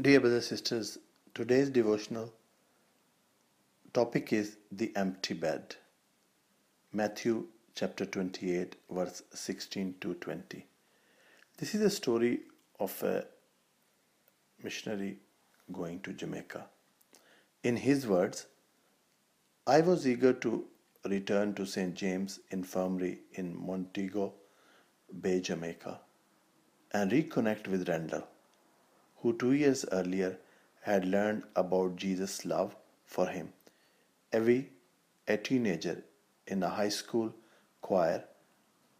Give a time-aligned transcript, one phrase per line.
[0.00, 0.98] Dear brothers and sisters,
[1.34, 2.32] today's devotional
[3.92, 5.76] topic is the empty bed.
[6.94, 10.64] Matthew chapter 28, verse 16 to 20.
[11.58, 12.40] This is a story
[12.80, 13.26] of a
[14.64, 15.18] missionary
[15.70, 16.64] going to Jamaica.
[17.62, 18.46] In his words,
[19.66, 20.64] I was eager to
[21.04, 21.94] return to St.
[21.94, 24.32] James Infirmary in Montego
[25.20, 26.00] Bay, Jamaica,
[26.92, 28.26] and reconnect with Randall,
[29.22, 30.38] who two years earlier
[30.82, 33.52] had learned about Jesus' love for him.
[34.32, 34.70] Away,
[35.28, 36.02] a teenager
[36.46, 37.32] in a high school
[37.80, 38.24] choir,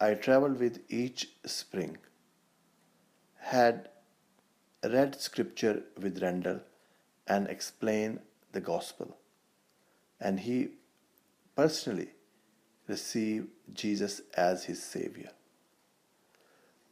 [0.00, 1.98] I traveled with each spring.
[3.36, 3.88] Had
[4.82, 6.60] read scripture with Randall
[7.26, 8.20] and explained
[8.52, 9.16] the gospel.
[10.20, 10.68] And he
[11.54, 12.10] personally
[12.88, 15.30] received Jesus as his savior.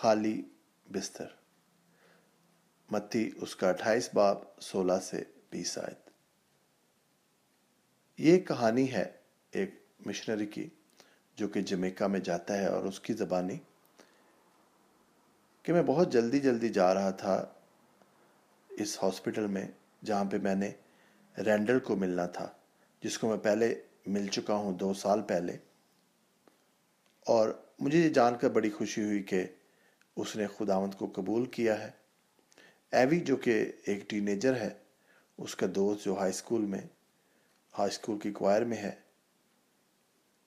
[0.00, 0.42] خالی
[0.92, 1.26] بستر۔
[2.90, 6.10] متی اس کا اٹھائیس باب سولہ سے بیس آیت۔
[8.18, 9.12] یہ کہانی ہے
[9.50, 9.70] ایک
[10.06, 10.68] مشنری کی،
[11.36, 13.58] جو کہ جمیکا میں جاتا ہے اور اس کی زبانی
[15.62, 17.54] کہ میں بہت جلدی جلدی جا رہا تھا
[18.70, 19.68] اس ہاسپٹل میں،
[20.04, 20.72] جہاں پہ میں نے
[21.38, 22.52] رینڈل کو ملنا تھا،
[23.02, 25.56] جس کو میں پہلے مل چکا ہوں دو سال پہلے۔
[27.26, 29.46] اور مجھے یہ جان کر بڑی خوشی ہوئی کہ
[30.18, 31.90] اس نے خداوند کو قبول کیا ہے۔
[32.92, 34.68] ایوی جو کہ ایک ٹینیجر ہے،
[35.38, 36.80] اس کا دوست جو ہائی اسکول میں،
[37.78, 38.90] ہائی اسکول کی کوائر میں ہے۔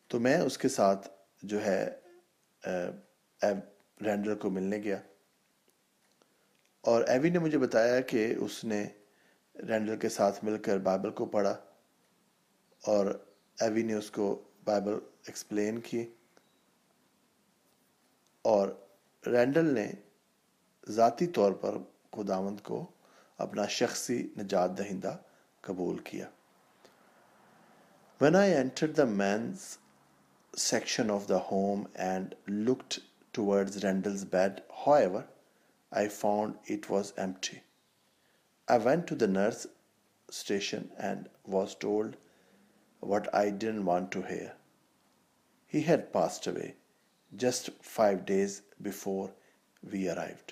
[0.07, 1.07] تو میں اس کے ساتھ
[1.43, 1.99] جو ہے
[4.01, 4.97] رینڈر کو ملنے گیا۔
[6.81, 8.87] اور ایوی نے مجھے بتایا کہ اس نے
[9.55, 11.61] رینڈر کے ساتھ مل کر بائبل کو پڑھا۔
[12.85, 13.25] اور
[13.59, 14.93] ایوی نے اس کو بائبل
[15.27, 16.13] ایکسپلین کی۔
[18.41, 18.69] اور
[19.23, 19.87] رینڈل نے
[20.87, 21.77] ذاتی طور پر
[22.13, 22.85] خداوند کو
[23.39, 25.15] اپنا شخصی نجات دہندہ
[25.63, 26.25] قبول کیا
[28.21, 29.77] when I enter the men's
[30.53, 32.99] section of the home and looked
[33.33, 34.59] towards Randall's bed
[34.93, 35.21] however
[35.91, 37.57] I found it was empty
[38.67, 39.65] I went to the nurse
[40.29, 42.15] station and was told
[43.03, 44.49] what I didn't want to hear
[45.73, 46.71] he had passed away
[47.31, 49.27] just five days before
[49.83, 50.51] we arrived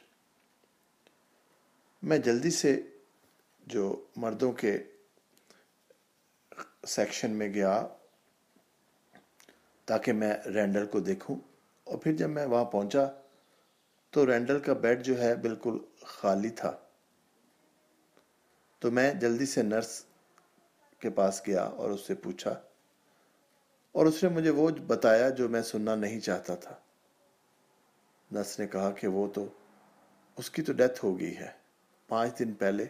[2.04, 2.80] میں جلدی سے
[3.68, 3.86] جو
[4.16, 4.78] مردوں کے
[6.88, 7.74] section میں گیا
[9.88, 11.36] تاکہ میں رینڈل کو دیکھوں،
[11.88, 13.06] اور پھر جب میں وہاں پہنچا
[14.14, 16.72] تو رینڈل کا بیڈ جو ہے بالکل خالی تھا۔
[18.82, 20.02] تو میں جلدی سے نرس
[21.02, 22.54] کے پاس گیا اور اس سے پوچھا،
[23.96, 26.76] اور اس نے مجھے وہ بتایا جو میں سننا نہیں چاہتا تھا۔
[28.32, 29.48] نس نے کہا کہ وہ تو
[30.36, 31.52] اس کی تو ڈیتھ ہو گئی ہے۔
[32.08, 32.86] پانچ دن پہلے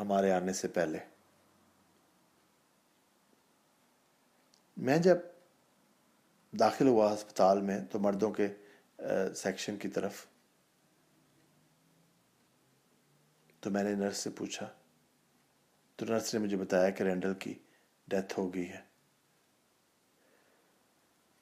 [0.00, 0.98] ہمارے آنے سے پہلے۔
[4.76, 5.16] میں جب
[6.58, 8.48] داخل ہوا ہسپتال میں تو مردوں کے
[9.34, 10.26] سیکشن کی طرف
[13.60, 14.66] تو میں نے نرس سے پوچھا۔
[15.96, 17.54] تو نرس نے مجھے بتایا کہ رینڈل کی
[18.08, 18.80] ڈیتھ ہو گئی ہے۔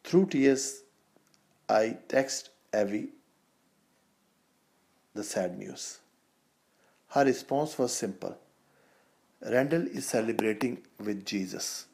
[0.05, 0.65] Through tears,
[1.69, 3.09] I text Evie
[5.15, 5.99] the sad news.
[7.09, 8.37] Her response was simple
[9.43, 11.87] Randall is celebrating with Jesus.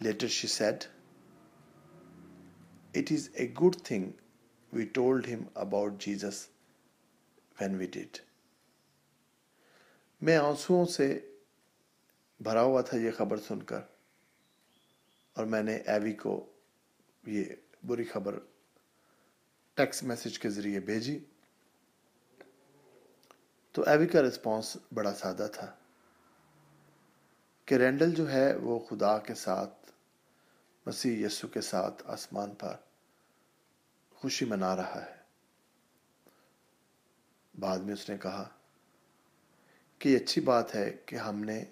[0.00, 0.86] Later, she said,
[2.92, 4.14] It is a good thing
[4.72, 6.48] we told him about Jesus
[7.58, 8.20] when we did.
[10.22, 11.06] میں آنسوؤں سے
[12.44, 13.80] بھرا ہوا تھا یہ خبر سن کر
[15.36, 16.34] اور میں نے ایوی کو
[17.26, 17.44] یہ
[17.86, 18.38] بری خبر
[19.80, 21.24] ٹیکس میسج کے ذریعے بھیجی،
[23.72, 25.76] تو ایوی کا رسپانس بڑا سادہ تھا
[27.64, 29.90] کہ رینڈل جو ہے وہ خدا کے ساتھ،
[30.86, 32.76] مسیح یسو کے ساتھ آسمان پر
[34.10, 35.16] خوشی منا رہا ہے۔
[37.60, 38.48] بعد میں اس نے کہا
[39.98, 41.64] کہ یہ اچھی بات ہے کہ ہم نے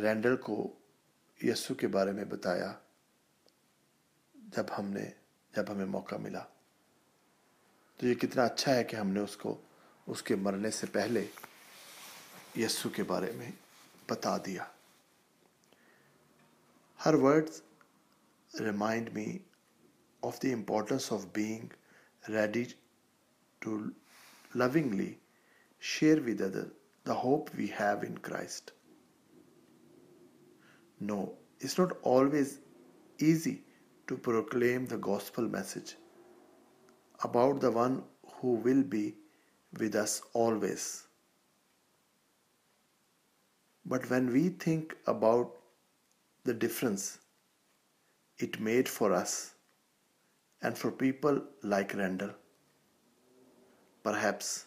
[0.00, 0.72] رینڈل کو
[1.42, 2.72] یسو کے بارے میں بتایا
[4.34, 5.10] جب ہم نے،
[5.52, 6.44] جب ہمیں موقع ملا۔
[8.04, 9.56] تو یہ کتنا اچھا ہے کہ ہم نے اس کو،
[10.06, 11.24] اس کے مرنے سے پہلے
[12.56, 13.50] یسو کے بارے میں
[14.08, 14.64] بتا دیا
[16.98, 17.60] her words
[18.60, 19.26] remind me
[20.22, 21.72] of the importance of being
[22.28, 22.64] ready
[23.62, 23.78] to
[24.54, 25.12] lovingly
[25.82, 26.68] share with other
[27.06, 28.70] the hope we have in Christ
[31.00, 31.24] know
[31.62, 32.58] it's not always
[33.18, 33.56] easy
[34.08, 35.94] to proclaim the gospel message.
[37.22, 38.02] about the one
[38.36, 39.14] who will be
[39.78, 41.06] with us always.
[43.86, 45.52] But when we think about
[46.44, 47.18] the difference
[48.38, 49.54] it made for us
[50.62, 52.30] and for people like Randall,
[54.02, 54.66] perhaps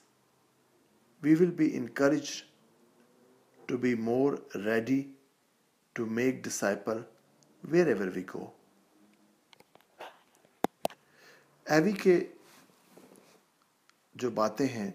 [1.21, 2.45] we will be encouraged
[3.67, 5.09] to be more ready
[5.95, 7.03] to make disciple
[7.67, 8.51] wherever we go.
[11.67, 12.27] Abby K
[14.17, 14.91] جو باتیں ہیں،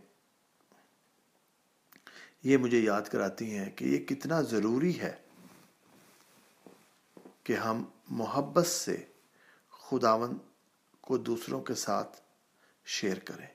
[2.42, 5.16] یہ مجھے یاد کراتی ہیں کہ یہ کتنا ضروری ہے
[7.44, 9.06] کہ ہم محبت سے
[9.70, 10.38] خداون
[11.00, 12.20] کو دوسروں کے ساتھ
[12.84, 13.46] شیئر کریں۔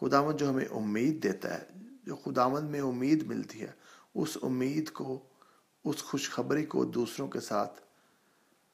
[0.00, 1.68] خداون جو ہمیں امید دیتا ہے،
[2.04, 3.72] جو خداون میں امید ملتی ہے،
[4.14, 5.28] اس امید کو،
[5.84, 7.80] اس خوشخبری کو دوسروں کے ساتھ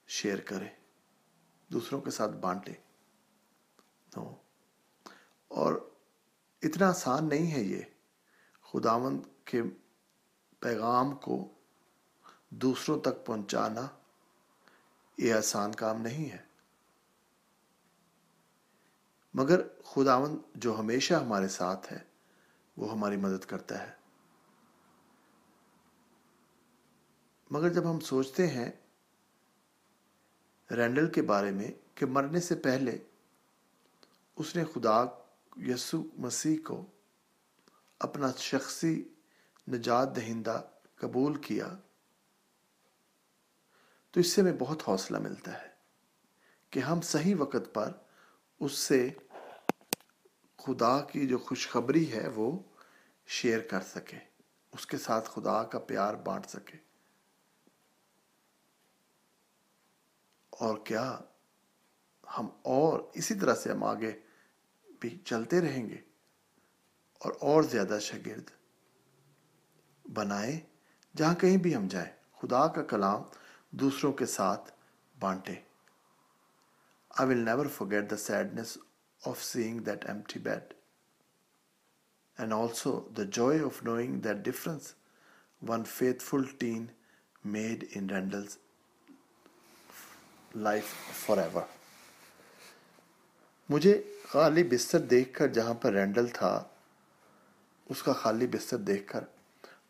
[0.08, 0.69] شیئر کریں۔
[1.69, 2.75] دوسروں کے ساتھ بانٹیں۔
[5.49, 5.90] اور
[6.62, 7.83] اتنا آسان نہیں ہے یہ۔
[8.62, 9.62] خداون کے
[10.61, 11.55] پیغام کو
[12.51, 13.87] دوسروں تک پہنچانا
[15.19, 16.39] یہ آسان کام نہیں ہے۔
[19.35, 21.99] مگر خداون جو ہمیشہ ہمارے ساتھ ہے،
[22.77, 23.95] وہ ہماری مدد کرتا ہے۔
[27.51, 28.73] مگر جب ہم سوچتے ہیں
[30.71, 32.99] رینڈل کے بارے میں کہ مرنے سے پہلے
[34.37, 35.05] اس نے خدا
[35.56, 36.87] یسو مسیح کو
[37.99, 39.05] اپنا شخصی
[39.69, 40.62] نجات دہندہ
[40.97, 41.69] قبول کیا،
[44.11, 45.69] تو اس سے ہمیں بہت حوصلہ ملتا ہے
[46.70, 47.93] کہ ہم صحیح وقت پر
[48.61, 49.11] اس سے
[50.58, 52.58] خدا کی جو خوشخبری ہے وہ
[53.26, 54.19] شیئر کر سکے
[54.73, 56.76] اس کے ساتھ خدا کا پیار بانٹ سکے
[60.50, 61.19] اور کیا
[62.38, 64.20] ہم اور اسی طرح سے ہم آگے
[65.00, 65.99] بھی چلتے رہیں گے
[67.20, 68.50] اور اور زیادہ شاگرد
[70.12, 70.61] بنائے
[71.17, 73.23] جہاں کہیں بھی ہم جائیں۔ خدا کا کلام
[73.70, 74.73] دوسروں کے ساتھ
[75.19, 75.55] بانٹے۔
[77.11, 78.79] I will never forget the sadness
[79.26, 80.75] of seeing that empty bed
[82.38, 84.94] and also the joy of knowing that difference
[85.69, 85.85] one
[86.23, 86.87] faithful teen
[87.44, 88.58] made in Randall's
[90.55, 90.85] life
[91.38, 91.62] forever
[93.70, 96.52] مجھے خالی بستر دیکھ کر جہاں پر رینڈل تھا،
[97.87, 99.25] اس کا خالی بستر دیکھ کر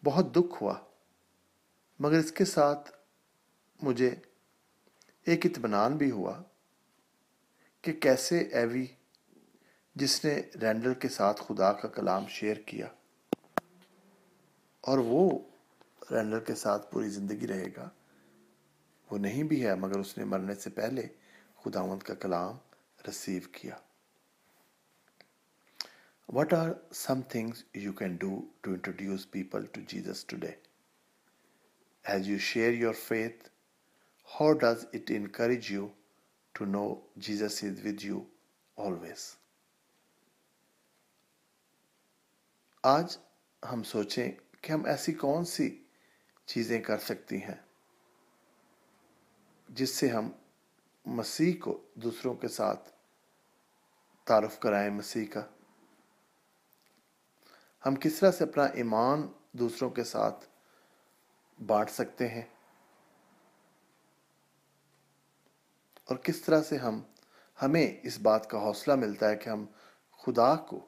[0.05, 0.75] بہت دکھ ہوا۔
[2.01, 2.91] مگر اس کے ساتھ
[3.81, 4.11] مجھے
[5.27, 6.41] ایک اطمینان بھی ہوا
[7.85, 8.87] کہ کیسے ایوی،
[9.97, 12.87] جس نے رینڈل کے ساتھ خدا کا کلام شیئر کیا،
[14.85, 15.29] اور وہ
[16.11, 17.89] رینڈل کے ساتھ پوری زندگی رہے گا۔
[19.11, 21.07] وہ نہیں بھی ہے، مگر اس نے مرنے سے پہلے
[21.65, 22.57] خداوند کا کلام
[23.09, 23.75] رسیو کیا
[26.29, 28.31] what are some things you can do
[28.61, 30.53] to introduce people to Jesus today
[32.05, 33.49] as you share your faith
[34.29, 35.87] how does it encourage you
[36.55, 36.85] to know
[37.17, 38.21] Jesus is with you
[38.77, 39.29] always
[42.85, 43.17] آج
[43.63, 44.31] ہم سوچیں
[44.61, 45.69] کہ ہم ایسی کون سی
[46.49, 47.55] چیزیں کر سکتی ہیں
[49.69, 50.31] جس سے ہم
[51.11, 52.91] مسیح کو دوسروں کے ساتھ
[54.25, 55.43] تعارف کرائیں مسیح کا۔
[57.87, 60.47] ہم کس طرح سے اپنا ایمان دوسروں کے ساتھ
[61.67, 62.43] بانٹ سکتے ہیں؟
[66.05, 67.01] اور کس طرح سے ہم،
[67.63, 69.67] ہمیں اس بات کا حوصلہ ملتا ہے کہ ہم
[70.19, 70.87] خدا کو،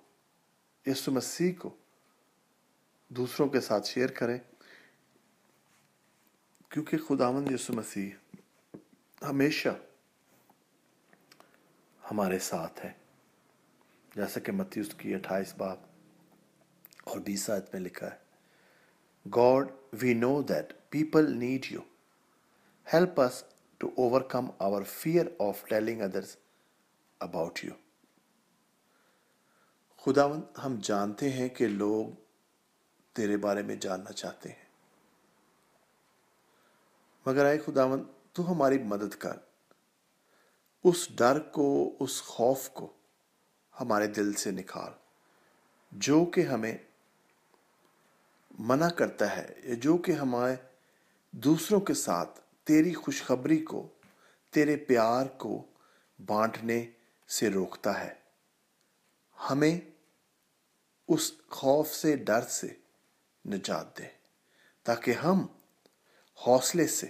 [0.86, 1.76] یسو مسیح کو
[3.08, 4.38] دوسروں کے ساتھ شیئر کریں۔
[6.68, 8.10] کیونکہ خداوند یسو مسیح
[9.22, 9.68] ہمیشہ
[12.12, 12.92] ہمارے ساتھ ہے۔
[14.16, 15.76] جیسا کہ متیوس کی اٹھائیس باب
[17.04, 18.16] اور بیس آیت میں لکھا ہے،
[19.34, 21.80] God, we know that people need you.
[22.92, 23.44] Help us
[23.78, 23.90] to
[24.20, 26.36] overcome our fear of telling others
[27.18, 27.72] about you.
[29.96, 32.06] خداون ہم جانتے ہیں کہ لوگ
[33.12, 34.66] تیرے بارے میں جاننا چاہتے ہیں۔
[37.26, 39.51] مگر آئے خداون تو ہماری مدد کر۔
[40.84, 42.92] اس ڈر کو، اس خوف کو
[43.80, 44.92] ہمارے دل سے نکال
[45.92, 46.76] جو کہ ہمیں
[48.58, 50.54] منع کرتا ہے، یا جو کہ ہمارے
[51.30, 53.88] دوسروں کے ساتھ تیری خوشخبری کو،
[54.50, 55.66] تیرے پیار کو
[56.26, 56.90] بانٹنے
[57.28, 58.14] سے روکتا ہے۔
[59.50, 59.80] ہمیں
[61.08, 62.68] اس خوف سے، ڈر سے
[63.44, 64.06] نجات دے،
[64.82, 65.46] تاکہ ہم
[66.46, 67.06] حوصلے سے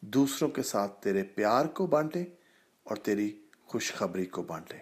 [0.00, 2.24] دوسروں کے ساتھ تیرے پیار کو بانٹیں
[2.88, 3.30] اور تیری
[3.66, 4.78] خوشخبری کو بانٹیں